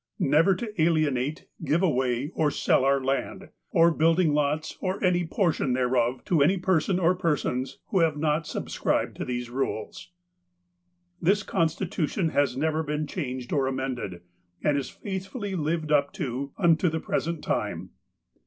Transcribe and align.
Never 0.17 0.55
to 0.55 0.81
alienate, 0.81 1.45
give 1.63 1.83
away, 1.83 2.31
or 2.33 2.49
sell 2.49 2.83
our 2.85 2.99
land, 3.03 3.49
or 3.69 3.91
build 3.91 4.19
ing 4.19 4.33
lots, 4.33 4.75
or 4.81 5.03
any 5.03 5.27
portion 5.27 5.73
thereof, 5.73 6.25
to 6.25 6.41
any 6.41 6.57
person 6.57 6.97
or 6.97 7.13
persons 7.13 7.77
who 7.89 7.99
have 7.99 8.17
not 8.17 8.47
subscribed 8.47 9.15
to 9.17 9.25
these 9.25 9.51
rules." 9.51 10.09
This 11.21 11.43
coDstitutiou 11.43 12.31
has 12.31 12.57
never 12.57 12.81
been 12.81 13.05
changed 13.05 13.53
or 13.53 13.67
amended, 13.67 14.21
and 14.63 14.75
is 14.75 14.89
faithfully 14.89 15.53
lived 15.53 15.91
up 15.91 16.11
to 16.13 16.51
unto 16.57 16.89
the 16.89 16.99
present 16.99 17.43
time. 17.43 17.91